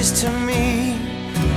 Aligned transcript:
to 0.00 0.30
me, 0.30 0.96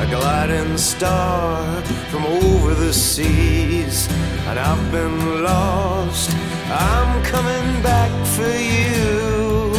a 0.00 0.06
gliding 0.10 0.76
star 0.76 1.80
from 2.10 2.24
over 2.26 2.74
the 2.74 2.92
seas. 2.92 4.08
And 4.48 4.58
I've 4.58 4.90
been 4.90 5.44
lost, 5.44 6.34
I'm 6.68 7.22
coming 7.22 7.80
back 7.80 8.10
for 8.34 8.42
you. 8.42 9.70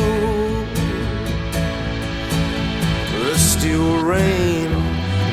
The 3.25 3.37
steel 3.37 4.01
rain 4.05 4.71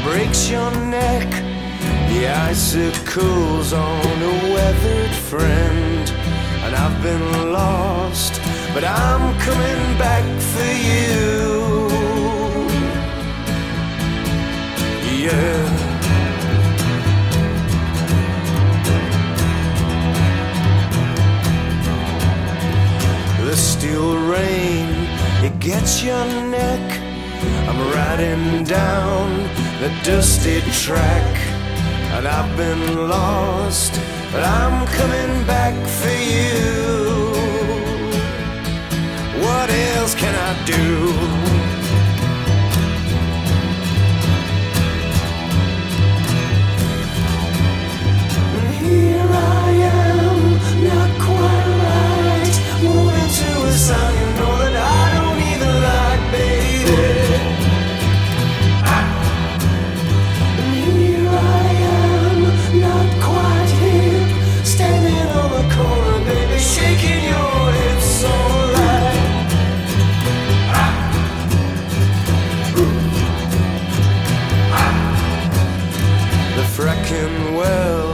breaks 0.03 0.51
your 0.51 0.73
neck, 0.91 1.31
the 2.11 2.27
icicles 2.27 3.73
on 3.73 4.17
a 4.33 4.35
weathered 4.53 5.15
friend. 5.31 6.11
And 6.65 6.75
I've 6.75 7.01
been 7.05 7.53
lost, 7.53 8.41
but 8.75 8.83
I'm 8.83 9.39
coming 9.39 9.97
back 9.97 10.25
for 10.41 10.73
you. 10.89 11.02
It 25.83 25.87
gets 25.87 26.03
your 26.05 26.25
neck. 26.49 27.01
I'm 27.69 27.81
riding 27.93 28.65
down 28.65 29.43
the 29.81 29.91
dusty 30.05 30.61
track, 30.71 31.37
and 32.15 32.27
I've 32.27 32.57
been 32.57 33.09
lost, 33.09 33.93
but 34.33 34.45
I'm 34.45 34.87
coming 34.87 35.47
back 35.47 35.75
for 35.99 36.17
you. 36.35 37.33
What 39.45 39.71
else 39.71 40.15
can 40.15 40.35
I 40.35 40.65
do? 40.65 41.82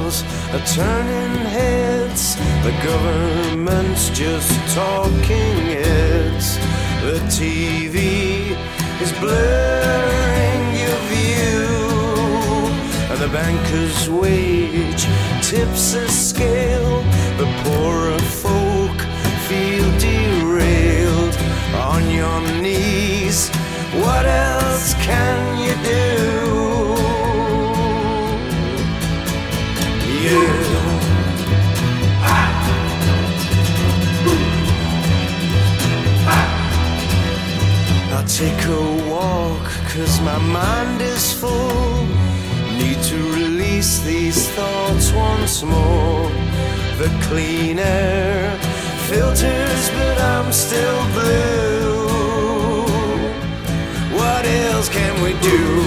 Wells 0.09 0.23
are 0.53 0.67
turning 0.67 1.47
heads. 1.47 2.37
The 2.65 2.73
government's 2.83 4.11
just 4.11 4.53
talking 4.75 5.57
heads. 5.83 6.57
The 7.03 7.19
TV 7.29 8.57
is 9.01 9.13
blurring 9.21 10.63
your 10.83 10.99
view. 11.13 11.69
And 13.11 13.19
the 13.21 13.29
banker's 13.29 14.09
wage 14.09 15.07
tips 15.43 15.95
take 38.39 38.67
a 38.67 39.11
walk, 39.11 39.65
cause 39.89 40.21
my 40.21 40.39
mind 40.39 41.01
is 41.03 41.33
full. 41.33 42.07
Need 42.79 43.03
to 43.03 43.17
release 43.33 43.99
these 44.01 44.49
thoughts 44.51 45.13
once 45.13 45.65
more. 45.65 46.31
The 46.99 47.11
clean 47.23 47.81
air 47.81 48.57
filters, 49.09 49.91
but 49.91 50.21
I'm 50.21 50.53
still 50.53 51.01
blue. 51.17 52.07
What 54.19 54.45
else 54.45 54.89
can 54.89 55.15
we 55.25 55.33
do? 55.41 55.78